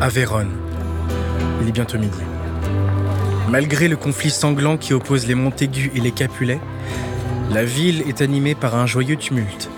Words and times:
à 0.00 0.08
Vérone. 0.08 0.50
Il 1.60 1.68
est 1.68 1.72
bientôt 1.72 1.98
midi. 1.98 2.18
Malgré 3.50 3.86
le 3.86 3.96
conflit 3.96 4.30
sanglant 4.30 4.78
qui 4.78 4.94
oppose 4.94 5.26
les 5.26 5.34
Montaigu 5.34 5.92
et 5.94 6.00
les 6.00 6.10
Capulet, 6.10 6.58
la 7.50 7.64
ville 7.64 8.02
est 8.08 8.22
animée 8.22 8.54
par 8.54 8.76
un 8.76 8.86
joyeux 8.86 9.16
tumulte. 9.16 9.68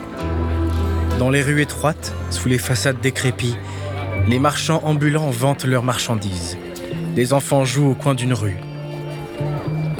Dans 1.18 1.30
les 1.30 1.42
rues 1.42 1.60
étroites, 1.60 2.14
sous 2.30 2.48
les 2.48 2.58
façades 2.58 3.00
décrépies, 3.00 3.56
les 4.28 4.38
marchands 4.38 4.80
ambulants 4.84 5.30
vantent 5.30 5.64
leurs 5.64 5.82
marchandises. 5.82 6.56
Les 7.16 7.32
enfants 7.32 7.64
jouent 7.64 7.90
au 7.90 7.94
coin 7.94 8.14
d'une 8.14 8.32
rue, 8.32 8.58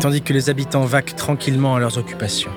tandis 0.00 0.22
que 0.22 0.32
les 0.32 0.50
habitants 0.50 0.84
vaquent 0.84 1.16
tranquillement 1.16 1.74
à 1.74 1.80
leurs 1.80 1.98
occupations. 1.98 2.52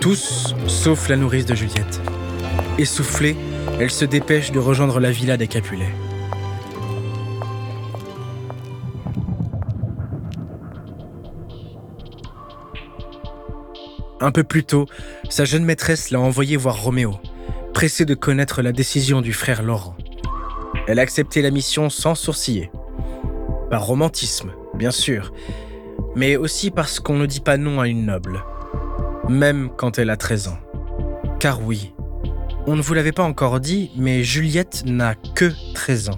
Tous, 0.00 0.54
sauf 0.66 1.08
la 1.08 1.16
nourrice 1.16 1.46
de 1.46 1.54
Juliette. 1.54 2.00
Essoufflée, 2.78 3.36
elle 3.80 3.90
se 3.90 4.04
dépêche 4.04 4.52
de 4.52 4.58
rejoindre 4.58 5.00
la 5.00 5.10
villa 5.10 5.36
des 5.36 5.48
Capulets. 5.48 5.92
Un 14.20 14.30
peu 14.30 14.44
plus 14.44 14.64
tôt, 14.64 14.86
sa 15.28 15.44
jeune 15.44 15.64
maîtresse 15.64 16.10
l'a 16.10 16.20
envoyé 16.20 16.56
voir 16.56 16.82
Roméo, 16.82 17.16
pressée 17.74 18.04
de 18.04 18.14
connaître 18.14 18.62
la 18.62 18.72
décision 18.72 19.20
du 19.20 19.32
frère 19.32 19.62
Laurent. 19.62 19.96
Elle 20.86 20.98
a 20.98 21.02
accepté 21.02 21.42
la 21.42 21.50
mission 21.50 21.90
sans 21.90 22.14
sourciller. 22.14 22.70
Par 23.70 23.84
romantisme, 23.84 24.52
bien 24.74 24.92
sûr, 24.92 25.32
mais 26.14 26.36
aussi 26.36 26.70
parce 26.70 27.00
qu'on 27.00 27.16
ne 27.16 27.26
dit 27.26 27.40
pas 27.40 27.56
non 27.56 27.80
à 27.80 27.88
une 27.88 28.06
noble, 28.06 28.44
même 29.28 29.70
quand 29.76 29.98
elle 29.98 30.10
a 30.10 30.16
13 30.16 30.48
ans. 30.48 30.58
Car 31.40 31.62
oui, 31.62 31.93
on 32.66 32.76
ne 32.76 32.82
vous 32.82 32.94
l'avait 32.94 33.12
pas 33.12 33.22
encore 33.22 33.60
dit, 33.60 33.90
mais 33.96 34.22
Juliette 34.22 34.84
n'a 34.86 35.14
que 35.14 35.52
13 35.74 36.08
ans. 36.10 36.16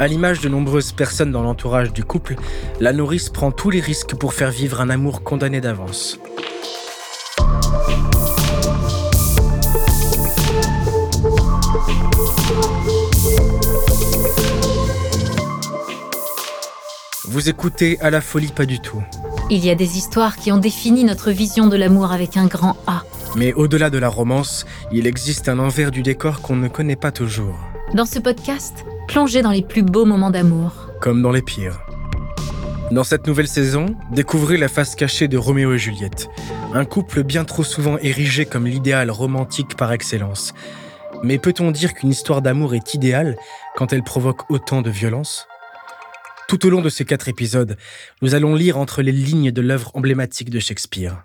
À 0.00 0.06
l'image 0.06 0.40
de 0.40 0.48
nombreuses 0.48 0.92
personnes 0.92 1.32
dans 1.32 1.42
l'entourage 1.42 1.92
du 1.92 2.04
couple, 2.04 2.36
la 2.80 2.92
nourrice 2.92 3.30
prend 3.30 3.50
tous 3.50 3.70
les 3.70 3.80
risques 3.80 4.14
pour 4.14 4.34
faire 4.34 4.50
vivre 4.50 4.80
un 4.80 4.90
amour 4.90 5.22
condamné 5.22 5.60
d'avance. 5.60 6.18
Vous 17.24 17.48
écoutez 17.48 18.00
à 18.00 18.10
la 18.10 18.20
folie 18.20 18.52
pas 18.52 18.66
du 18.66 18.80
tout. 18.80 19.02
Il 19.50 19.64
y 19.64 19.70
a 19.70 19.74
des 19.74 19.96
histoires 19.96 20.36
qui 20.36 20.50
ont 20.50 20.58
défini 20.58 21.04
notre 21.04 21.30
vision 21.30 21.68
de 21.68 21.76
l'amour 21.76 22.12
avec 22.12 22.36
un 22.36 22.46
grand 22.46 22.76
A. 22.86 23.02
Mais 23.36 23.52
au-delà 23.52 23.90
de 23.90 23.98
la 23.98 24.08
romance, 24.08 24.66
il 24.92 25.06
existe 25.06 25.48
un 25.48 25.58
envers 25.58 25.90
du 25.90 26.02
décor 26.02 26.40
qu'on 26.40 26.56
ne 26.56 26.68
connaît 26.68 26.96
pas 26.96 27.12
toujours. 27.12 27.58
Dans 27.94 28.06
ce 28.06 28.18
podcast, 28.18 28.84
plongez 29.06 29.42
dans 29.42 29.50
les 29.50 29.62
plus 29.62 29.82
beaux 29.82 30.04
moments 30.04 30.30
d'amour. 30.30 30.90
Comme 31.00 31.22
dans 31.22 31.30
les 31.30 31.42
pires. 31.42 31.80
Dans 32.90 33.04
cette 33.04 33.26
nouvelle 33.26 33.48
saison, 33.48 33.86
découvrez 34.12 34.56
la 34.56 34.68
face 34.68 34.94
cachée 34.94 35.28
de 35.28 35.36
Roméo 35.36 35.74
et 35.74 35.78
Juliette. 35.78 36.28
Un 36.72 36.84
couple 36.84 37.22
bien 37.22 37.44
trop 37.44 37.62
souvent 37.62 37.98
érigé 37.98 38.46
comme 38.46 38.66
l'idéal 38.66 39.10
romantique 39.10 39.76
par 39.76 39.92
excellence. 39.92 40.54
Mais 41.22 41.38
peut-on 41.38 41.70
dire 41.70 41.94
qu'une 41.94 42.10
histoire 42.10 42.42
d'amour 42.42 42.74
est 42.74 42.94
idéale 42.94 43.36
quand 43.76 43.92
elle 43.92 44.02
provoque 44.02 44.50
autant 44.50 44.82
de 44.82 44.90
violence? 44.90 45.46
Tout 46.48 46.64
au 46.66 46.70
long 46.70 46.80
de 46.80 46.88
ces 46.88 47.04
quatre 47.04 47.28
épisodes, 47.28 47.76
nous 48.22 48.34
allons 48.34 48.54
lire 48.54 48.78
entre 48.78 49.02
les 49.02 49.12
lignes 49.12 49.50
de 49.50 49.60
l'œuvre 49.60 49.90
emblématique 49.94 50.48
de 50.48 50.58
Shakespeare. 50.58 51.24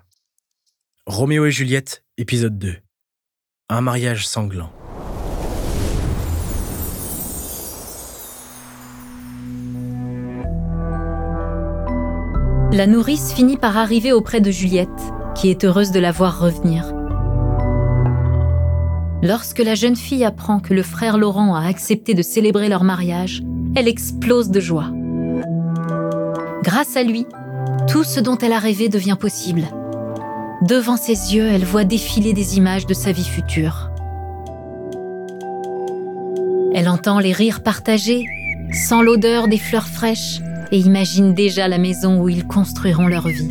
Roméo 1.06 1.44
et 1.44 1.50
Juliette, 1.50 2.02
épisode 2.16 2.56
2. 2.56 2.76
Un 3.68 3.82
mariage 3.82 4.26
sanglant. 4.26 4.72
La 12.72 12.86
nourrice 12.86 13.34
finit 13.34 13.58
par 13.58 13.76
arriver 13.76 14.12
auprès 14.12 14.40
de 14.40 14.50
Juliette, 14.50 14.88
qui 15.34 15.50
est 15.50 15.62
heureuse 15.64 15.90
de 15.90 16.00
la 16.00 16.10
voir 16.10 16.40
revenir. 16.40 16.94
Lorsque 19.22 19.58
la 19.58 19.74
jeune 19.74 19.96
fille 19.96 20.24
apprend 20.24 20.58
que 20.58 20.72
le 20.72 20.82
frère 20.82 21.18
Laurent 21.18 21.54
a 21.54 21.66
accepté 21.66 22.14
de 22.14 22.22
célébrer 22.22 22.70
leur 22.70 22.82
mariage, 22.82 23.42
elle 23.76 23.88
explose 23.88 24.48
de 24.50 24.60
joie. 24.60 24.90
Grâce 26.62 26.96
à 26.96 27.02
lui, 27.02 27.26
tout 27.88 28.04
ce 28.04 28.20
dont 28.20 28.38
elle 28.38 28.52
a 28.52 28.58
rêvé 28.58 28.88
devient 28.88 29.18
possible. 29.20 29.68
Devant 30.68 30.96
ses 30.96 31.34
yeux, 31.34 31.46
elle 31.46 31.66
voit 31.66 31.84
défiler 31.84 32.32
des 32.32 32.56
images 32.56 32.86
de 32.86 32.94
sa 32.94 33.12
vie 33.12 33.26
future. 33.26 33.90
Elle 36.74 36.88
entend 36.88 37.18
les 37.18 37.32
rires 37.32 37.62
partagés, 37.62 38.24
sent 38.72 39.02
l'odeur 39.02 39.46
des 39.46 39.58
fleurs 39.58 39.86
fraîches 39.86 40.40
et 40.72 40.78
imagine 40.78 41.34
déjà 41.34 41.68
la 41.68 41.76
maison 41.76 42.18
où 42.18 42.30
ils 42.30 42.46
construiront 42.46 43.08
leur 43.08 43.28
vie. 43.28 43.50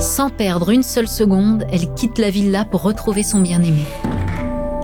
Sans 0.00 0.30
perdre 0.30 0.70
une 0.70 0.82
seule 0.82 1.06
seconde, 1.06 1.64
elle 1.70 1.94
quitte 1.94 2.18
la 2.18 2.30
villa 2.30 2.64
pour 2.64 2.82
retrouver 2.82 3.22
son 3.22 3.38
bien-aimé. 3.38 3.84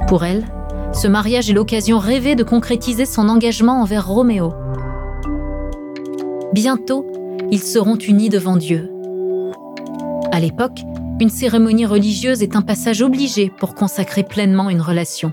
Pour 0.06 0.24
elle, 0.24 0.44
ce 0.92 1.08
mariage 1.08 1.50
est 1.50 1.54
l'occasion 1.54 1.98
rêvée 1.98 2.36
de 2.36 2.44
concrétiser 2.44 3.04
son 3.04 3.28
engagement 3.28 3.82
envers 3.82 4.06
Roméo. 4.06 4.54
Bientôt, 6.52 7.04
ils 7.50 7.64
seront 7.64 7.96
unis 7.96 8.28
devant 8.28 8.56
Dieu. 8.56 8.95
À 10.36 10.38
l'époque, 10.38 10.82
une 11.18 11.30
cérémonie 11.30 11.86
religieuse 11.86 12.42
est 12.42 12.56
un 12.56 12.60
passage 12.60 13.00
obligé 13.00 13.48
pour 13.48 13.74
consacrer 13.74 14.22
pleinement 14.22 14.68
une 14.68 14.82
relation. 14.82 15.32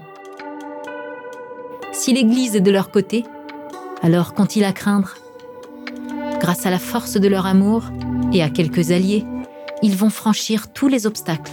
Si 1.91 2.13
l'Église 2.13 2.55
est 2.55 2.61
de 2.61 2.71
leur 2.71 2.89
côté, 2.89 3.25
alors 4.01 4.33
qu'ont-ils 4.33 4.63
à 4.63 4.71
craindre? 4.71 5.15
Grâce 6.39 6.65
à 6.65 6.69
la 6.69 6.79
force 6.79 7.17
de 7.17 7.27
leur 7.27 7.45
amour 7.45 7.83
et 8.31 8.41
à 8.41 8.49
quelques 8.49 8.91
alliés, 8.91 9.25
ils 9.81 9.93
vont 9.93 10.09
franchir 10.09 10.71
tous 10.71 10.87
les 10.87 11.05
obstacles. 11.05 11.51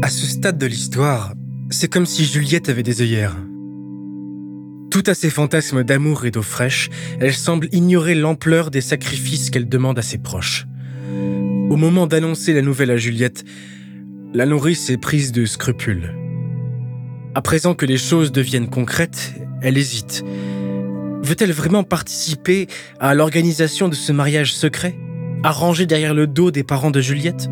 À 0.00 0.08
ce 0.10 0.26
stade 0.26 0.58
de 0.58 0.66
l'histoire, 0.66 1.32
c'est 1.70 1.88
comme 1.88 2.06
si 2.06 2.24
Juliette 2.24 2.68
avait 2.68 2.82
des 2.82 3.02
œillères. 3.02 3.36
Tout 4.90 5.02
à 5.06 5.14
ses 5.14 5.30
fantasmes 5.30 5.82
d'amour 5.82 6.24
et 6.24 6.30
d'eau 6.30 6.42
fraîche, 6.42 6.88
elle 7.20 7.34
semble 7.34 7.68
ignorer 7.72 8.14
l'ampleur 8.14 8.70
des 8.70 8.80
sacrifices 8.80 9.50
qu'elle 9.50 9.68
demande 9.68 9.98
à 9.98 10.02
ses 10.02 10.18
proches. 10.18 10.66
Au 11.68 11.76
moment 11.76 12.06
d'annoncer 12.06 12.52
la 12.52 12.62
nouvelle 12.62 12.90
à 12.90 12.96
Juliette, 12.96 13.44
la 14.32 14.46
nourrice 14.46 14.90
est 14.90 14.96
prise 14.96 15.32
de 15.32 15.44
scrupules. 15.44 16.14
À 17.34 17.42
présent 17.42 17.74
que 17.74 17.84
les 17.84 17.98
choses 17.98 18.32
deviennent 18.32 18.70
concrètes, 18.70 19.34
elle 19.60 19.76
hésite. 19.76 20.24
Veut-elle 21.22 21.52
vraiment 21.52 21.82
participer 21.82 22.68
à 23.00 23.14
l'organisation 23.14 23.88
de 23.88 23.94
ce 23.94 24.12
mariage 24.12 24.54
secret, 24.54 24.96
arrangé 25.42 25.86
derrière 25.86 26.14
le 26.14 26.26
dos 26.26 26.50
des 26.50 26.62
parents 26.62 26.92
de 26.92 27.00
Juliette? 27.00 27.48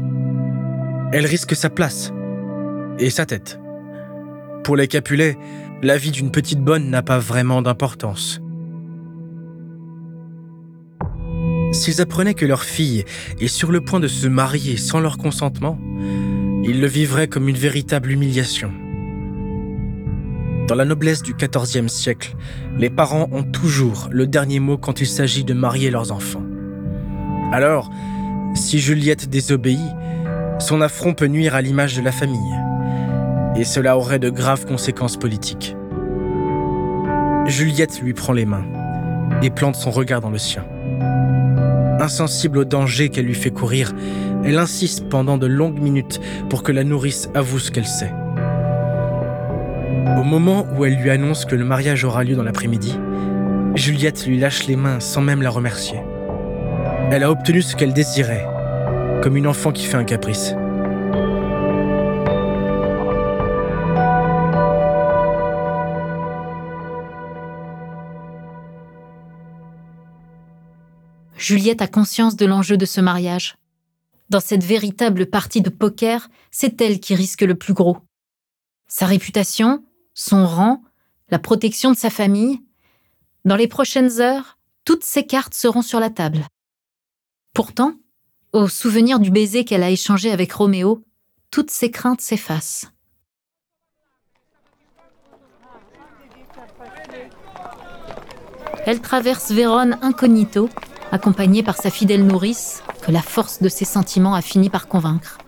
Elle 1.12 1.26
risque 1.26 1.54
sa 1.56 1.70
place 1.70 2.12
et 2.98 3.10
sa 3.10 3.26
tête. 3.26 3.58
Pour 4.64 4.76
les 4.76 4.88
Capulets, 4.88 5.36
la 5.82 5.98
vie 5.98 6.10
d'une 6.10 6.30
petite 6.30 6.60
bonne 6.60 6.88
n'a 6.88 7.02
pas 7.02 7.18
vraiment 7.18 7.60
d'importance. 7.60 8.40
S'ils 11.72 12.00
apprenaient 12.00 12.32
que 12.32 12.46
leur 12.46 12.62
fille 12.62 13.04
est 13.40 13.48
sur 13.48 13.70
le 13.70 13.82
point 13.82 14.00
de 14.00 14.08
se 14.08 14.26
marier 14.26 14.78
sans 14.78 15.00
leur 15.00 15.18
consentement, 15.18 15.78
ils 16.62 16.80
le 16.80 16.86
vivraient 16.86 17.28
comme 17.28 17.50
une 17.50 17.58
véritable 17.58 18.10
humiliation. 18.10 18.72
Dans 20.66 20.74
la 20.74 20.86
noblesse 20.86 21.22
du 21.22 21.34
XIVe 21.34 21.88
siècle, 21.88 22.34
les 22.78 22.88
parents 22.88 23.28
ont 23.32 23.42
toujours 23.42 24.08
le 24.10 24.26
dernier 24.26 24.60
mot 24.60 24.78
quand 24.78 25.02
il 25.02 25.06
s'agit 25.06 25.44
de 25.44 25.52
marier 25.52 25.90
leurs 25.90 26.10
enfants. 26.10 26.44
Alors, 27.52 27.90
si 28.54 28.78
Juliette 28.78 29.28
désobéit, 29.28 29.78
son 30.58 30.80
affront 30.80 31.12
peut 31.12 31.26
nuire 31.26 31.54
à 31.54 31.60
l'image 31.60 31.96
de 31.96 32.00
la 32.00 32.12
famille 32.12 32.64
et 33.56 33.64
cela 33.64 33.96
aurait 33.96 34.18
de 34.18 34.30
graves 34.30 34.66
conséquences 34.66 35.16
politiques. 35.16 35.76
Juliette 37.46 38.00
lui 38.00 38.14
prend 38.14 38.32
les 38.32 38.46
mains 38.46 38.64
et 39.42 39.50
plante 39.50 39.76
son 39.76 39.90
regard 39.90 40.20
dans 40.20 40.30
le 40.30 40.38
sien. 40.38 40.64
Insensible 42.00 42.58
au 42.58 42.64
danger 42.64 43.08
qu'elle 43.08 43.26
lui 43.26 43.34
fait 43.34 43.50
courir, 43.50 43.92
elle 44.44 44.58
insiste 44.58 45.08
pendant 45.08 45.38
de 45.38 45.46
longues 45.46 45.78
minutes 45.78 46.20
pour 46.48 46.62
que 46.62 46.72
la 46.72 46.84
nourrice 46.84 47.30
avoue 47.34 47.58
ce 47.58 47.70
qu'elle 47.70 47.86
sait. 47.86 48.12
Au 50.18 50.22
moment 50.22 50.66
où 50.76 50.84
elle 50.84 50.96
lui 50.96 51.10
annonce 51.10 51.44
que 51.44 51.54
le 51.54 51.64
mariage 51.64 52.04
aura 52.04 52.24
lieu 52.24 52.34
dans 52.34 52.42
l'après-midi, 52.42 52.98
Juliette 53.74 54.26
lui 54.26 54.38
lâche 54.38 54.66
les 54.66 54.76
mains 54.76 55.00
sans 55.00 55.20
même 55.20 55.42
la 55.42 55.50
remercier. 55.50 55.98
Elle 57.10 57.22
a 57.22 57.30
obtenu 57.30 57.62
ce 57.62 57.76
qu'elle 57.76 57.92
désirait, 57.92 58.46
comme 59.22 59.36
une 59.36 59.46
enfant 59.46 59.72
qui 59.72 59.84
fait 59.84 59.96
un 59.96 60.04
caprice. 60.04 60.54
Juliette 71.44 71.82
a 71.82 71.86
conscience 71.86 72.36
de 72.36 72.46
l'enjeu 72.46 72.78
de 72.78 72.86
ce 72.86 73.02
mariage. 73.02 73.58
Dans 74.30 74.40
cette 74.40 74.64
véritable 74.64 75.26
partie 75.26 75.60
de 75.60 75.68
poker, 75.68 76.30
c'est 76.50 76.80
elle 76.80 77.00
qui 77.00 77.14
risque 77.14 77.42
le 77.42 77.54
plus 77.54 77.74
gros. 77.74 77.98
Sa 78.88 79.04
réputation, 79.04 79.84
son 80.14 80.46
rang, 80.46 80.82
la 81.28 81.38
protection 81.38 81.90
de 81.90 81.98
sa 81.98 82.08
famille. 82.08 82.62
Dans 83.44 83.56
les 83.56 83.68
prochaines 83.68 84.22
heures, 84.22 84.58
toutes 84.86 85.04
ces 85.04 85.26
cartes 85.26 85.52
seront 85.52 85.82
sur 85.82 86.00
la 86.00 86.08
table. 86.08 86.46
Pourtant, 87.52 87.92
au 88.54 88.66
souvenir 88.66 89.20
du 89.20 89.30
baiser 89.30 89.66
qu'elle 89.66 89.82
a 89.82 89.90
échangé 89.90 90.32
avec 90.32 90.50
Roméo, 90.50 91.04
toutes 91.50 91.70
ses 91.70 91.90
craintes 91.90 92.22
s'effacent. 92.22 92.86
Elle 98.86 99.02
traverse 99.02 99.50
Vérone 99.50 99.98
incognito, 100.00 100.70
accompagnée 101.14 101.62
par 101.62 101.76
sa 101.76 101.90
fidèle 101.90 102.26
nourrice, 102.26 102.82
que 103.00 103.12
la 103.12 103.22
force 103.22 103.62
de 103.62 103.68
ses 103.68 103.84
sentiments 103.84 104.34
a 104.34 104.42
fini 104.42 104.68
par 104.68 104.88
convaincre. 104.88 105.38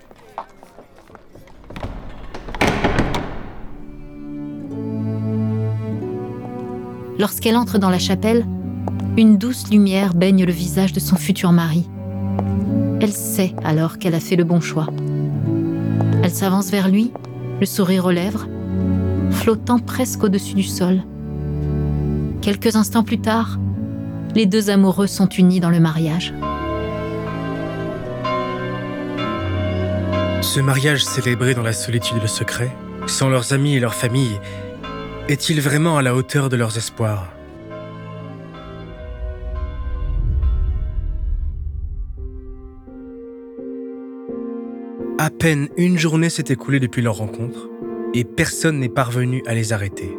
Lorsqu'elle 7.19 7.57
entre 7.57 7.79
dans 7.79 7.91
la 7.91 7.99
chapelle, 7.99 8.47
une 9.17 9.39
douce 9.39 9.69
lumière 9.69 10.15
baigne 10.15 10.45
le 10.45 10.53
visage 10.53 10.93
de 10.93 11.01
son 11.01 11.17
futur 11.17 11.51
mari. 11.51 11.89
Elle 13.01 13.12
sait 13.12 13.53
alors 13.65 13.99
qu'elle 13.99 14.15
a 14.15 14.21
fait 14.21 14.37
le 14.37 14.45
bon 14.45 14.61
choix. 14.61 14.87
Elle 16.23 16.31
s'avance 16.31 16.71
vers 16.71 16.89
lui, 16.89 17.11
le 17.59 17.67
sourire 17.67 18.05
aux 18.05 18.12
lèvres, 18.12 18.47
flottant 19.33 19.81
presque 19.81 20.23
au-dessus 20.23 20.55
du 20.55 20.62
sol. 20.62 21.03
Quelques 22.41 22.77
instants 22.77 23.03
plus 23.03 23.19
tard, 23.19 23.59
les 24.37 24.44
deux 24.44 24.69
amoureux 24.69 25.06
sont 25.06 25.29
unis 25.29 25.61
dans 25.61 25.71
le 25.71 25.81
mariage. 25.81 26.35
Ce 30.43 30.61
mariage 30.61 31.03
célébré 31.03 31.55
dans 31.55 31.62
la 31.62 31.73
solitude 31.73 32.19
et 32.19 32.21
le 32.21 32.27
secret, 32.27 32.71
sans 33.06 33.31
leurs 33.31 33.55
amis 33.55 33.77
et 33.77 33.81
leurs 33.81 33.94
familles, 33.94 34.38
est-il 35.29 35.62
vraiment 35.62 35.97
à 35.97 36.03
la 36.03 36.15
hauteur 36.15 36.50
de 36.50 36.56
leurs 36.56 36.77
espoirs? 36.77 37.33
À 45.19 45.31
peine 45.31 45.71
une 45.79 45.97
journée 45.97 46.29
s'est 46.29 46.44
écoulée 46.50 46.79
depuis 46.79 47.00
leur 47.00 47.17
rencontre 47.17 47.71
et 48.12 48.25
personne 48.25 48.81
n'est 48.81 48.91
parvenu 48.91 49.43
à 49.47 49.55
les 49.55 49.73
arrêter. 49.73 50.15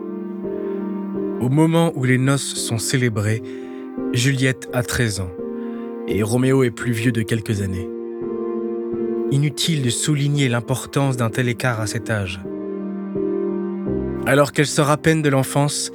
Au 1.39 1.49
moment 1.49 1.91
où 1.95 2.03
les 2.03 2.17
noces 2.17 2.55
sont 2.55 2.79
célébrées, 2.79 3.43
Juliette 4.13 4.69
a 4.73 4.83
13 4.83 5.21
ans 5.21 5.31
et 6.07 6.21
Roméo 6.21 6.63
est 6.63 6.71
plus 6.71 6.91
vieux 6.91 7.11
de 7.11 7.23
quelques 7.23 7.61
années. 7.61 7.89
Inutile 9.31 9.81
de 9.81 9.89
souligner 9.89 10.49
l'importance 10.49 11.17
d'un 11.17 11.29
tel 11.29 11.49
écart 11.49 11.81
à 11.81 11.87
cet 11.87 12.11
âge. 12.11 12.39
Alors 14.27 14.51
qu'elle 14.51 14.67
sort 14.67 14.91
à 14.91 14.97
peine 14.97 15.21
de 15.21 15.29
l'enfance, 15.29 15.91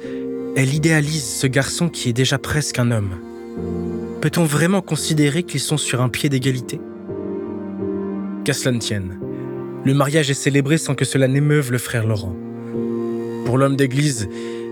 elle 0.57 0.73
idéalise 0.73 1.23
ce 1.23 1.47
garçon 1.47 1.87
qui 1.87 2.09
est 2.09 2.13
déjà 2.13 2.37
presque 2.37 2.77
un 2.77 2.91
homme. 2.91 3.15
Peut-on 4.21 4.43
vraiment 4.43 4.81
considérer 4.81 5.43
qu'ils 5.43 5.59
sont 5.59 5.77
sur 5.77 6.01
un 6.01 6.09
pied 6.09 6.27
d'égalité? 6.27 6.81
Qu'à 8.43 8.53
cela 8.53 8.75
ne 8.75 8.79
tienne, 8.79 9.17
le 9.85 9.93
mariage 9.93 10.29
est 10.29 10.35
célébré 10.35 10.77
sans 10.77 10.95
que 10.95 11.05
cela 11.05 11.29
n'émeuve 11.29 11.71
le 11.71 11.77
frère 11.77 12.05
Laurent. 12.05 12.35
Pour 13.45 13.57
l'homme 13.57 13.77
d'église, 13.77 14.27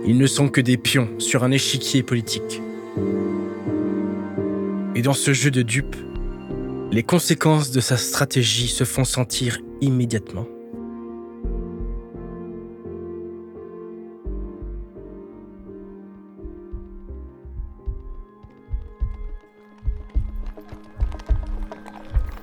ils 0.06 0.18
ne 0.18 0.28
sont 0.28 0.50
que 0.50 0.62
des 0.62 0.78
pions 0.78 1.10
sur 1.18 1.44
un 1.44 1.52
échiquier 1.52 2.04
politique. 2.04 2.62
Et 4.94 5.02
dans 5.02 5.14
ce 5.14 5.32
jeu 5.32 5.52
de 5.52 5.62
dupes, 5.62 5.96
les 6.92 7.04
conséquences 7.04 7.72
de 7.72 7.80
sa 7.80 7.96
stratégie 7.96 8.68
se 8.68 8.84
font 8.84 9.06
sentir 9.06 9.60
immédiatement. 9.80 10.46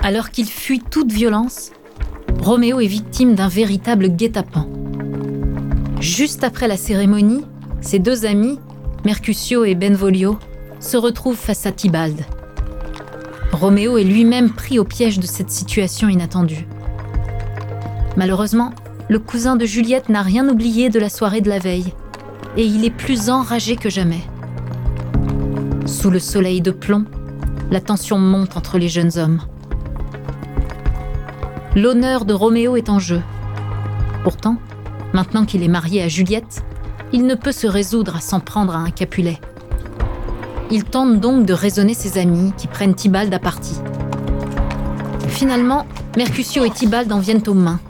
Alors 0.01 0.31
qu'il 0.31 0.47
fuit 0.47 0.81
toute 0.81 1.13
violence, 1.13 1.73
Roméo 2.41 2.81
est 2.81 2.87
victime 2.87 3.35
d'un 3.35 3.49
véritable 3.49 4.09
guet-apens. 4.09 4.67
Juste 6.01 6.45
après 6.45 6.67
la 6.67 6.79
cérémonie, 6.79 7.45
ses 7.83 7.99
deux 7.99 8.25
amis, 8.25 8.59
Mercutio 9.05 9.67
et 9.67 9.75
Benvolio, 9.75 10.39
se 10.81 10.97
retrouvent 10.97 11.37
face 11.37 11.67
à 11.67 11.73
Tybalt. 11.73 12.38
Roméo 13.59 13.99
est 13.99 14.05
lui-même 14.05 14.51
pris 14.51 14.79
au 14.79 14.85
piège 14.85 15.19
de 15.19 15.27
cette 15.27 15.51
situation 15.51 16.09
inattendue. 16.09 16.69
Malheureusement, 18.17 18.73
le 19.09 19.19
cousin 19.19 19.57
de 19.57 19.67
Juliette 19.67 20.09
n'a 20.09 20.23
rien 20.23 20.49
oublié 20.49 20.91
de 20.91 21.01
la 21.01 21.09
soirée 21.09 21.41
de 21.41 21.49
la 21.49 21.59
veille, 21.59 21.93
et 22.57 22.65
il 22.65 22.85
est 22.85 22.91
plus 22.91 23.31
enragé 23.31 23.75
que 23.75 23.91
jamais. 23.91 24.21
Sous 25.87 26.09
le 26.09 26.21
soleil 26.21 26.61
de 26.61 26.71
plomb, 26.71 27.05
la 27.73 27.81
tension 27.81 28.17
monte 28.17 28.57
entre 28.57 28.79
les 28.79 28.89
jeunes 28.89 29.19
hommes. 29.19 29.41
L'honneur 31.75 32.27
de 32.27 32.35
Roméo 32.35 32.77
est 32.77 32.91
en 32.91 33.01
jeu. 33.01 33.21
Pourtant, 34.23 34.57
maintenant 35.13 35.45
qu'il 35.45 35.65
est 35.65 35.69
marié 35.69 36.01
à 36.05 36.09
Juliette, 36.09 36.63
il 37.13 37.27
ne 37.27 37.35
peut 37.35 37.53
se 37.53 37.67
résoudre 37.67 38.15
à 38.15 38.21
s'en 38.21 38.39
prendre 38.39 38.77
à 38.77 38.79
un 38.79 38.91
Capulet. 38.91 39.41
Il 40.71 40.85
tente 40.85 41.19
donc 41.19 41.47
de 41.47 41.55
raisonner 41.55 41.95
ses 41.95 42.19
amis 42.19 42.53
qui 42.59 42.67
prennent 42.67 42.95
Tybalt 42.95 43.33
à 43.33 43.39
partie. 43.39 43.81
Finalement, 45.29 45.87
Mercutio 46.17 46.65
et 46.65 46.71
Tybalt 46.71 47.11
en 47.11 47.21
viennent 47.21 47.43
aux 47.47 47.55
mains. 47.55 47.81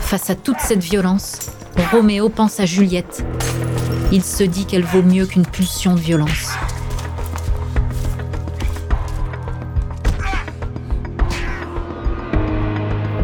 Face 0.00 0.28
à 0.28 0.34
toute 0.34 0.58
cette 0.58 0.82
violence, 0.82 1.50
Roméo 1.92 2.30
pense 2.30 2.58
à 2.58 2.66
Juliette. 2.66 3.24
Il 4.10 4.24
se 4.24 4.42
dit 4.42 4.66
qu'elle 4.66 4.82
vaut 4.82 5.02
mieux 5.02 5.24
qu'une 5.24 5.46
pulsion 5.46 5.94
de 5.94 6.00
violence. 6.00 6.50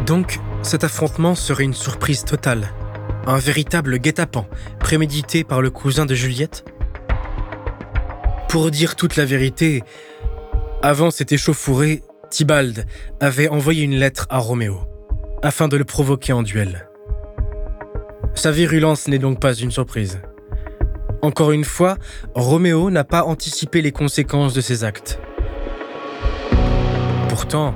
Donc, 0.07 0.39
cet 0.63 0.85
affrontement 0.85 1.35
serait 1.35 1.65
une 1.65 1.75
surprise 1.75 2.25
totale. 2.25 2.69
Un 3.27 3.39
véritable 3.39 3.99
guet-apens, 3.99 4.47
prémédité 4.79 5.43
par 5.43 5.61
le 5.61 5.71
cousin 5.71 6.07
de 6.07 6.15
Juliette? 6.15 6.65
Pour 8.57 8.71
dire 8.71 8.97
toute 8.97 9.17
la 9.17 9.27
vérité, 9.27 9.83
avant 10.81 11.11
cette 11.11 11.31
échauffourée, 11.31 12.03
Tybalt 12.31 12.87
avait 13.21 13.49
envoyé 13.49 13.85
une 13.85 13.97
lettre 13.97 14.27
à 14.31 14.39
Roméo, 14.39 14.81
afin 15.43 15.69
de 15.69 15.77
le 15.77 15.85
provoquer 15.85 16.33
en 16.33 16.43
duel. 16.43 16.89
Sa 18.35 18.53
virulence 18.53 19.09
n'est 19.09 19.19
donc 19.19 19.41
pas 19.41 19.53
une 19.53 19.71
surprise. 19.71 20.23
Encore 21.21 21.53
une 21.53 21.67
fois, 21.67 21.99
Roméo 22.35 22.91
n'a 22.91 23.05
pas 23.05 23.25
anticipé 23.25 23.83
les 23.83 23.93
conséquences 23.93 24.55
de 24.55 24.63
ses 24.63 24.85
actes. 24.85 25.21
Pourtant, 27.29 27.75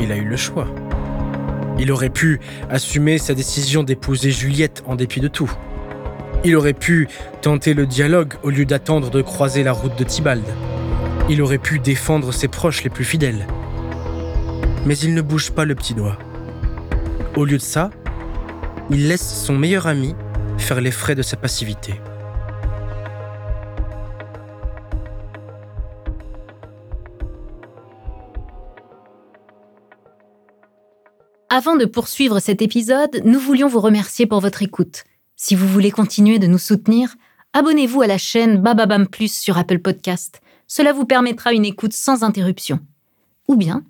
il 0.00 0.10
a 0.12 0.16
eu 0.16 0.24
le 0.24 0.36
choix. 0.38 0.68
Il 1.78 1.92
aurait 1.92 2.08
pu 2.08 2.40
assumer 2.70 3.18
sa 3.18 3.34
décision 3.34 3.82
d'épouser 3.82 4.30
Juliette 4.30 4.82
en 4.86 4.94
dépit 4.94 5.20
de 5.20 5.28
tout. 5.28 5.52
Il 6.44 6.56
aurait 6.56 6.72
pu 6.72 7.08
tenter 7.40 7.72
le 7.72 7.86
dialogue 7.86 8.34
au 8.42 8.50
lieu 8.50 8.64
d'attendre 8.64 9.10
de 9.10 9.22
croiser 9.22 9.62
la 9.62 9.72
route 9.72 9.96
de 9.96 10.02
Tybalt. 10.02 10.42
Il 11.30 11.40
aurait 11.40 11.58
pu 11.58 11.78
défendre 11.78 12.32
ses 12.32 12.48
proches 12.48 12.82
les 12.82 12.90
plus 12.90 13.04
fidèles. 13.04 13.46
Mais 14.84 14.98
il 14.98 15.14
ne 15.14 15.22
bouge 15.22 15.52
pas 15.52 15.64
le 15.64 15.76
petit 15.76 15.94
doigt. 15.94 16.18
Au 17.36 17.44
lieu 17.44 17.58
de 17.58 17.62
ça, 17.62 17.90
il 18.90 19.06
laisse 19.06 19.44
son 19.44 19.56
meilleur 19.56 19.86
ami 19.86 20.16
faire 20.58 20.80
les 20.80 20.90
frais 20.90 21.14
de 21.14 21.22
sa 21.22 21.36
passivité. 21.36 21.94
Avant 31.50 31.76
de 31.76 31.84
poursuivre 31.84 32.40
cet 32.40 32.62
épisode, 32.62 33.22
nous 33.24 33.38
voulions 33.38 33.68
vous 33.68 33.80
remercier 33.80 34.26
pour 34.26 34.40
votre 34.40 34.62
écoute. 34.62 35.04
Si 35.44 35.56
vous 35.56 35.66
voulez 35.66 35.90
continuer 35.90 36.38
de 36.38 36.46
nous 36.46 36.56
soutenir, 36.56 37.16
abonnez-vous 37.52 38.00
à 38.00 38.06
la 38.06 38.16
chaîne 38.16 38.58
Bababam 38.58 39.08
Plus 39.08 39.36
sur 39.36 39.58
Apple 39.58 39.80
Podcast. 39.80 40.40
Cela 40.68 40.92
vous 40.92 41.04
permettra 41.04 41.52
une 41.52 41.64
écoute 41.64 41.94
sans 41.94 42.22
interruption. 42.22 42.78
Ou 43.48 43.56
bien, 43.56 43.82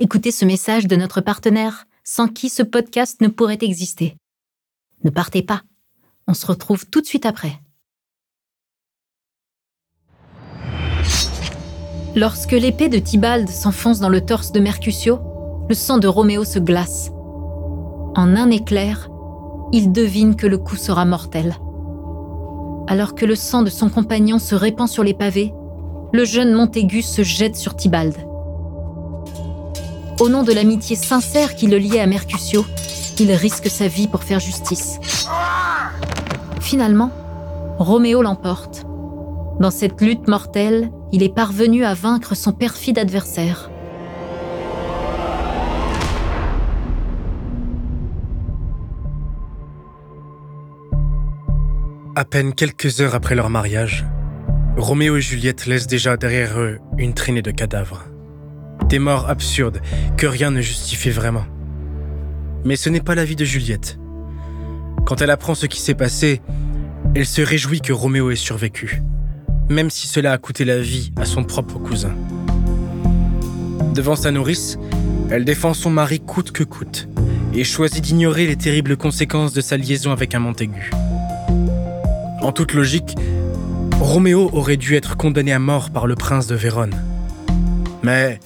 écoutez 0.00 0.32
ce 0.32 0.44
message 0.44 0.88
de 0.88 0.96
notre 0.96 1.20
partenaire, 1.20 1.86
sans 2.02 2.26
qui 2.26 2.48
ce 2.48 2.64
podcast 2.64 3.20
ne 3.20 3.28
pourrait 3.28 3.60
exister. 3.60 4.16
Ne 5.04 5.10
partez 5.10 5.44
pas. 5.44 5.62
On 6.26 6.34
se 6.34 6.44
retrouve 6.44 6.84
tout 6.86 7.00
de 7.00 7.06
suite 7.06 7.26
après. 7.26 7.60
Lorsque 12.16 12.50
l'épée 12.50 12.88
de 12.88 12.98
Tybalt 12.98 13.48
s'enfonce 13.48 14.00
dans 14.00 14.08
le 14.08 14.26
torse 14.26 14.50
de 14.50 14.58
Mercutio, 14.58 15.20
le 15.68 15.76
sang 15.76 15.98
de 15.98 16.08
Roméo 16.08 16.42
se 16.42 16.58
glace. 16.58 17.10
En 18.16 18.34
un 18.34 18.50
éclair, 18.50 19.08
il 19.72 19.92
devine 19.92 20.34
que 20.34 20.46
le 20.46 20.58
coup 20.58 20.76
sera 20.76 21.04
mortel. 21.04 21.56
Alors 22.86 23.14
que 23.14 23.26
le 23.26 23.34
sang 23.34 23.62
de 23.62 23.70
son 23.70 23.90
compagnon 23.90 24.38
se 24.38 24.54
répand 24.54 24.88
sur 24.88 25.04
les 25.04 25.14
pavés, 25.14 25.52
le 26.12 26.24
jeune 26.24 26.52
Montaigu 26.52 27.02
se 27.02 27.22
jette 27.22 27.56
sur 27.56 27.76
Tybalt. 27.76 28.16
Au 30.20 30.28
nom 30.28 30.42
de 30.42 30.52
l'amitié 30.52 30.96
sincère 30.96 31.54
qui 31.54 31.66
le 31.66 31.78
liait 31.78 32.00
à 32.00 32.06
Mercutio, 32.06 32.64
il 33.20 33.30
risque 33.32 33.68
sa 33.68 33.88
vie 33.88 34.08
pour 34.08 34.24
faire 34.24 34.40
justice. 34.40 34.98
Finalement, 36.60 37.10
Roméo 37.78 38.22
l'emporte. 38.22 38.86
Dans 39.60 39.70
cette 39.70 40.00
lutte 40.00 40.28
mortelle, 40.28 40.90
il 41.12 41.22
est 41.22 41.34
parvenu 41.34 41.84
à 41.84 41.94
vaincre 41.94 42.34
son 42.34 42.52
perfide 42.52 42.98
adversaire. 42.98 43.70
À 52.18 52.24
peine 52.24 52.52
quelques 52.52 53.00
heures 53.00 53.14
après 53.14 53.36
leur 53.36 53.48
mariage, 53.48 54.04
Roméo 54.76 55.18
et 55.18 55.20
Juliette 55.20 55.66
laissent 55.66 55.86
déjà 55.86 56.16
derrière 56.16 56.58
eux 56.58 56.80
une 56.98 57.14
traînée 57.14 57.42
de 57.42 57.52
cadavres. 57.52 58.06
Des 58.88 58.98
morts 58.98 59.30
absurdes 59.30 59.80
que 60.16 60.26
rien 60.26 60.50
ne 60.50 60.60
justifie 60.60 61.10
vraiment. 61.10 61.44
Mais 62.64 62.74
ce 62.74 62.88
n'est 62.88 63.02
pas 63.02 63.14
la 63.14 63.24
vie 63.24 63.36
de 63.36 63.44
Juliette. 63.44 64.00
Quand 65.06 65.22
elle 65.22 65.30
apprend 65.30 65.54
ce 65.54 65.66
qui 65.66 65.80
s'est 65.80 65.94
passé, 65.94 66.42
elle 67.14 67.24
se 67.24 67.40
réjouit 67.40 67.80
que 67.80 67.92
Roméo 67.92 68.32
ait 68.32 68.34
survécu, 68.34 69.00
même 69.68 69.88
si 69.88 70.08
cela 70.08 70.32
a 70.32 70.38
coûté 70.38 70.64
la 70.64 70.80
vie 70.80 71.12
à 71.14 71.24
son 71.24 71.44
propre 71.44 71.78
cousin. 71.78 72.16
Devant 73.94 74.16
sa 74.16 74.32
nourrice, 74.32 74.76
elle 75.30 75.44
défend 75.44 75.72
son 75.72 75.90
mari 75.90 76.18
coûte 76.18 76.50
que 76.50 76.64
coûte 76.64 77.08
et 77.54 77.62
choisit 77.62 78.02
d'ignorer 78.02 78.48
les 78.48 78.56
terribles 78.56 78.96
conséquences 78.96 79.52
de 79.52 79.60
sa 79.60 79.76
liaison 79.76 80.10
avec 80.10 80.34
un 80.34 80.40
Montaigu. 80.40 80.90
En 82.40 82.52
toute 82.52 82.72
logique, 82.72 83.16
Roméo 84.00 84.48
aurait 84.52 84.76
dû 84.76 84.94
être 84.94 85.16
condamné 85.16 85.52
à 85.52 85.58
mort 85.58 85.90
par 85.90 86.06
le 86.06 86.14
prince 86.14 86.46
de 86.46 86.54
Vérone. 86.54 86.94
Mais, 88.02 88.38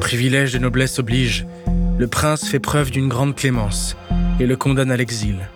privilège 0.00 0.52
de 0.52 0.58
noblesse 0.58 0.98
oblige, 0.98 1.46
le 1.98 2.06
prince 2.06 2.46
fait 2.46 2.60
preuve 2.60 2.90
d'une 2.90 3.08
grande 3.08 3.34
clémence 3.34 3.96
et 4.38 4.46
le 4.46 4.56
condamne 4.56 4.90
à 4.90 4.96
l'exil. 4.96 5.48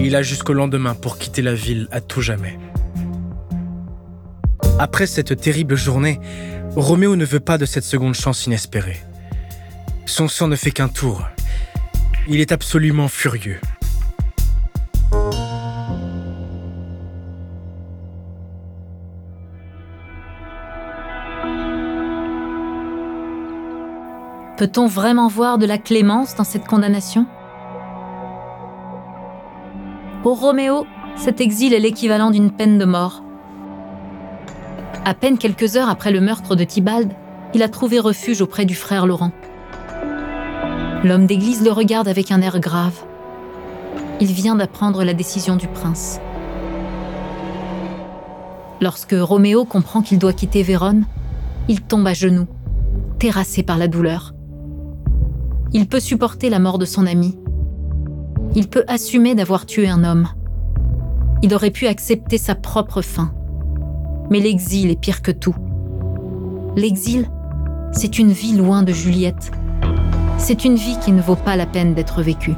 Il 0.00 0.16
a 0.16 0.22
jusqu'au 0.22 0.54
lendemain 0.54 0.94
pour 0.94 1.18
quitter 1.18 1.42
la 1.42 1.54
ville 1.54 1.86
à 1.90 2.00
tout 2.00 2.22
jamais. 2.22 2.58
Après 4.78 5.06
cette 5.06 5.38
terrible 5.38 5.76
journée, 5.76 6.18
Roméo 6.76 7.14
ne 7.14 7.24
veut 7.24 7.40
pas 7.40 7.58
de 7.58 7.66
cette 7.66 7.84
seconde 7.84 8.14
chance 8.14 8.46
inespérée. 8.46 9.00
Son 10.06 10.28
sang 10.28 10.48
ne 10.48 10.56
fait 10.56 10.72
qu'un 10.72 10.88
tour. 10.88 11.26
Il 12.26 12.40
est 12.40 12.52
absolument 12.52 13.08
furieux. 13.08 13.60
Peut-on 24.56 24.86
vraiment 24.86 25.26
voir 25.26 25.58
de 25.58 25.66
la 25.66 25.78
clémence 25.78 26.36
dans 26.36 26.44
cette 26.44 26.66
condamnation? 26.66 27.26
Pour 30.22 30.40
Roméo, 30.40 30.86
cet 31.16 31.40
exil 31.40 31.74
est 31.74 31.80
l'équivalent 31.80 32.30
d'une 32.30 32.52
peine 32.52 32.78
de 32.78 32.84
mort. 32.84 33.24
À 35.04 35.12
peine 35.14 35.38
quelques 35.38 35.76
heures 35.76 35.88
après 35.88 36.12
le 36.12 36.20
meurtre 36.20 36.54
de 36.54 36.62
Tybalt, 36.62 37.10
il 37.52 37.64
a 37.64 37.68
trouvé 37.68 37.98
refuge 37.98 38.40
auprès 38.42 38.64
du 38.64 38.76
frère 38.76 39.06
Laurent. 39.06 39.32
L'homme 41.02 41.26
d'église 41.26 41.64
le 41.64 41.72
regarde 41.72 42.06
avec 42.06 42.30
un 42.30 42.40
air 42.40 42.60
grave. 42.60 43.04
Il 44.20 44.28
vient 44.32 44.54
d'apprendre 44.54 45.02
la 45.02 45.14
décision 45.14 45.56
du 45.56 45.66
prince. 45.66 46.20
Lorsque 48.80 49.16
Roméo 49.18 49.64
comprend 49.64 50.00
qu'il 50.00 50.18
doit 50.18 50.32
quitter 50.32 50.62
Vérone, 50.62 51.06
il 51.68 51.80
tombe 51.80 52.06
à 52.06 52.14
genoux, 52.14 52.46
terrassé 53.18 53.62
par 53.62 53.78
la 53.78 53.88
douleur. 53.88 54.33
Il 55.76 55.88
peut 55.88 55.98
supporter 55.98 56.50
la 56.50 56.60
mort 56.60 56.78
de 56.78 56.84
son 56.84 57.04
ami. 57.04 57.36
Il 58.54 58.68
peut 58.68 58.84
assumer 58.86 59.34
d'avoir 59.34 59.66
tué 59.66 59.88
un 59.88 60.04
homme. 60.04 60.28
Il 61.42 61.52
aurait 61.52 61.72
pu 61.72 61.88
accepter 61.88 62.38
sa 62.38 62.54
propre 62.54 63.02
fin. 63.02 63.34
Mais 64.30 64.38
l'exil 64.38 64.88
est 64.88 65.00
pire 65.00 65.20
que 65.20 65.32
tout. 65.32 65.56
L'exil, 66.76 67.28
c'est 67.90 68.20
une 68.20 68.30
vie 68.30 68.56
loin 68.56 68.84
de 68.84 68.92
Juliette. 68.92 69.50
C'est 70.38 70.64
une 70.64 70.76
vie 70.76 70.96
qui 71.00 71.10
ne 71.10 71.20
vaut 71.20 71.34
pas 71.34 71.56
la 71.56 71.66
peine 71.66 71.94
d'être 71.94 72.22
vécue. 72.22 72.54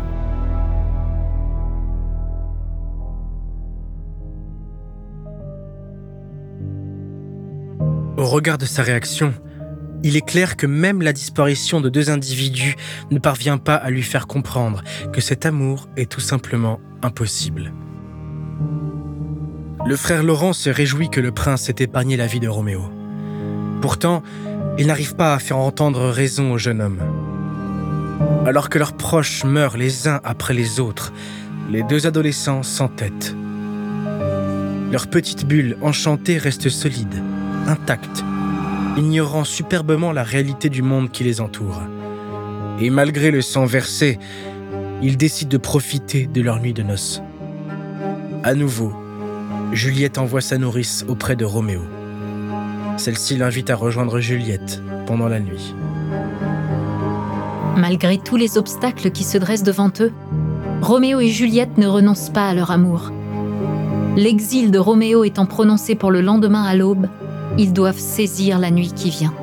Au 8.18 8.26
regard 8.26 8.58
de 8.58 8.66
sa 8.66 8.82
réaction, 8.82 9.32
il 10.06 10.16
est 10.16 10.24
clair 10.24 10.56
que 10.56 10.68
même 10.68 11.02
la 11.02 11.12
disparition 11.12 11.80
de 11.80 11.88
deux 11.88 12.10
individus 12.10 12.76
ne 13.10 13.18
parvient 13.18 13.58
pas 13.58 13.74
à 13.74 13.90
lui 13.90 14.04
faire 14.04 14.28
comprendre 14.28 14.84
que 15.12 15.20
cet 15.20 15.44
amour 15.46 15.88
est 15.96 16.08
tout 16.08 16.20
simplement 16.20 16.78
impossible. 17.02 17.72
Le 19.84 19.96
frère 19.96 20.22
Laurent 20.22 20.52
se 20.52 20.70
réjouit 20.70 21.10
que 21.10 21.20
le 21.20 21.32
prince 21.32 21.68
ait 21.68 21.74
épargné 21.80 22.16
la 22.16 22.28
vie 22.28 22.38
de 22.38 22.46
Roméo. 22.46 22.82
Pourtant, 23.80 24.22
il 24.78 24.86
n'arrive 24.86 25.16
pas 25.16 25.34
à 25.34 25.40
faire 25.40 25.58
entendre 25.58 26.08
raison 26.08 26.52
au 26.52 26.58
jeune 26.58 26.80
homme. 26.80 27.00
Alors 28.46 28.68
que 28.68 28.78
leurs 28.78 28.96
proches 28.96 29.42
meurent 29.42 29.76
les 29.76 30.06
uns 30.06 30.20
après 30.22 30.54
les 30.54 30.78
autres, 30.78 31.12
les 31.68 31.82
deux 31.82 32.06
adolescents 32.06 32.62
s'entêtent. 32.62 33.34
Leur 34.92 35.08
petite 35.08 35.46
bulle 35.48 35.76
enchantée 35.82 36.38
reste 36.38 36.68
solide, 36.68 37.22
intacte, 37.66 38.22
ignorant 38.96 39.44
superbement 39.44 40.12
la 40.12 40.22
réalité 40.22 40.68
du 40.68 40.82
monde 40.82 41.10
qui 41.10 41.24
les 41.24 41.40
entoure. 41.40 41.82
Et 42.80 42.90
malgré 42.90 43.30
le 43.30 43.42
sang 43.42 43.64
versé, 43.64 44.18
ils 45.02 45.16
décident 45.16 45.50
de 45.50 45.58
profiter 45.58 46.26
de 46.26 46.40
leur 46.40 46.60
nuit 46.60 46.72
de 46.72 46.82
noces. 46.82 47.22
À 48.42 48.54
nouveau, 48.54 48.92
Juliette 49.72 50.18
envoie 50.18 50.40
sa 50.40 50.58
nourrice 50.58 51.04
auprès 51.08 51.36
de 51.36 51.44
Roméo. 51.44 51.82
Celle-ci 52.96 53.36
l'invite 53.36 53.70
à 53.70 53.76
rejoindre 53.76 54.20
Juliette 54.20 54.82
pendant 55.06 55.28
la 55.28 55.40
nuit. 55.40 55.74
Malgré 57.76 58.16
tous 58.18 58.36
les 58.36 58.56
obstacles 58.56 59.10
qui 59.10 59.24
se 59.24 59.36
dressent 59.36 59.62
devant 59.62 59.90
eux, 60.00 60.12
Roméo 60.80 61.20
et 61.20 61.28
Juliette 61.28 61.76
ne 61.76 61.86
renoncent 61.86 62.30
pas 62.30 62.48
à 62.48 62.54
leur 62.54 62.70
amour. 62.70 63.12
L'exil 64.16 64.70
de 64.70 64.78
Roméo 64.78 65.24
étant 65.24 65.44
prononcé 65.44 65.94
pour 65.94 66.10
le 66.10 66.22
lendemain 66.22 66.62
à 66.62 66.74
l'aube, 66.74 67.06
ils 67.58 67.72
doivent 67.72 67.98
saisir 67.98 68.58
la 68.58 68.70
nuit 68.70 68.92
qui 68.92 69.10
vient. 69.10 69.34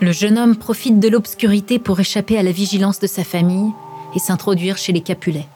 Le 0.00 0.12
jeune 0.12 0.38
homme 0.38 0.56
profite 0.56 0.98
de 0.98 1.08
l'obscurité 1.08 1.78
pour 1.78 2.00
échapper 2.00 2.38
à 2.38 2.42
la 2.42 2.52
vigilance 2.52 3.00
de 3.00 3.06
sa 3.06 3.22
famille 3.22 3.70
et 4.14 4.18
s'introduire 4.18 4.78
chez 4.78 4.92
les 4.92 5.02
Capulets. 5.02 5.46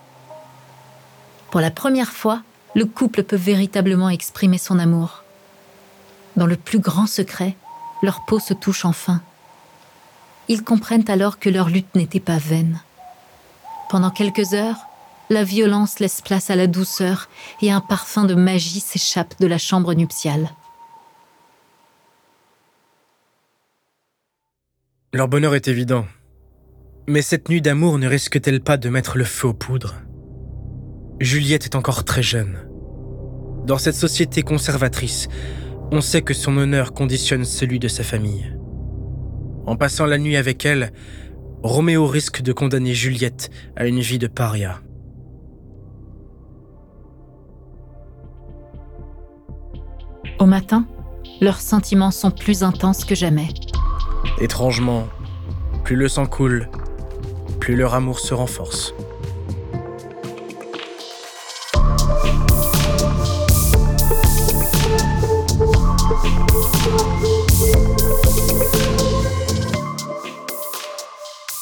Pour 1.51 1.61
la 1.61 1.71
première 1.71 2.13
fois, 2.13 2.43
le 2.75 2.85
couple 2.85 3.23
peut 3.23 3.37
véritablement 3.37 4.11
exprimer 4.11 4.59
son 4.59 4.79
amour. 4.79 5.23
Dans 6.37 6.47
le 6.47 6.57
plus 6.57 6.81
grand 6.81 7.07
secret, 7.07 7.57
leur 8.03 8.25
peau 8.27 8.39
se 8.39 8.53
touche 8.53 8.85
enfin. 8.85 9.23
Ils 10.49 10.63
comprennent 10.63 11.09
alors 11.09 11.39
que 11.39 11.49
leur 11.49 11.69
lutte 11.71 11.95
n'était 11.95 12.21
pas 12.21 12.39
vaine. 12.39 12.81
Pendant 13.89 14.11
quelques 14.11 14.53
heures, 14.53 14.77
la 15.31 15.45
violence 15.45 16.01
laisse 16.01 16.21
place 16.21 16.51
à 16.51 16.57
la 16.57 16.67
douceur 16.67 17.29
et 17.63 17.71
un 17.71 17.81
parfum 17.81 18.25
de 18.25 18.35
magie 18.35 18.81
s'échappe 18.81 19.35
de 19.41 19.47
la 19.47 19.59
chambre 19.59 19.95
nuptiale. 19.95 20.51
Leur 25.13 25.29
bonheur 25.29 25.55
est 25.55 25.69
évident. 25.69 26.07
Mais 27.07 27.23
cette 27.23 27.49
nuit 27.49 27.61
d'amour 27.61 27.99
ne 27.99 28.09
risque-t-elle 28.09 28.61
pas 28.61 28.77
de 28.77 28.89
mettre 28.89 29.19
le 29.19 29.25
feu 29.25 29.49
aux 29.49 29.55
poudres? 29.55 29.95
Juliette 31.21 31.67
est 31.67 31.77
encore 31.77 32.05
très 32.05 32.23
jeune. 32.23 32.67
Dans 33.65 33.79
cette 33.79 33.95
société 33.95 34.43
conservatrice, 34.43 35.29
on 35.93 36.01
sait 36.01 36.23
que 36.23 36.35
son 36.35 36.57
honneur 36.57 36.93
conditionne 36.93 37.45
celui 37.45 37.79
de 37.79 37.89
sa 37.89 38.03
famille. 38.03 38.57
En 39.67 39.77
passant 39.77 40.07
la 40.07 40.19
nuit 40.19 40.37
avec 40.37 40.67
elle, 40.67 40.93
Roméo 41.63 42.07
risque 42.07 42.43
de 42.43 42.53
condamner 42.53 42.95
Juliette 42.95 43.51
à 43.77 43.87
une 43.87 44.01
vie 44.01 44.19
de 44.19 44.27
paria. 44.27 44.81
Au 50.39 50.47
matin, 50.47 50.87
leurs 51.41 51.61
sentiments 51.61 52.11
sont 52.11 52.31
plus 52.31 52.63
intenses 52.65 53.05
que 53.05 53.15
jamais. 53.15 53.49
Étrangement, 54.41 55.07
plus 55.85 55.97
le 55.97 56.09
sang 56.09 56.27
coule, 56.27 56.69
plus 57.61 57.77
leur 57.77 57.95
amour 57.95 58.19
se 58.19 58.35
renforce. 58.35 58.95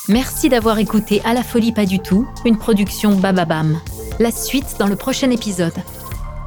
Merci 0.08 0.48
d'avoir 0.48 0.78
écouté 0.78 1.20
À 1.24 1.34
la 1.34 1.42
folie 1.42 1.72
pas 1.72 1.86
du 1.86 1.98
tout, 1.98 2.26
une 2.44 2.58
production 2.58 3.16
Bababam. 3.16 3.78
La 4.18 4.30
suite 4.30 4.76
dans 4.78 4.86
le 4.86 4.96
prochain 4.96 5.30
épisode. 5.30 5.72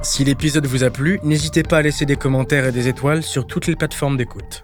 Si 0.06 0.24
l'épisode 0.24 0.68
vous 0.68 0.84
a 0.84 0.92
plu, 0.92 1.20
n'hésitez 1.24 1.64
pas 1.64 1.80
à 1.80 1.82
laisser 1.82 2.06
des 2.06 2.16
commentaires 2.16 2.68
et 2.68 2.72
des 2.72 2.88
étoiles 2.88 3.24
sur 3.24 3.48
toutes 3.48 3.66
les 3.66 3.76
plateformes 3.76 4.18
d'écoute. 4.18 4.62